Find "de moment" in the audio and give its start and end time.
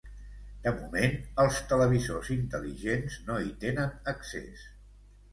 0.61-1.17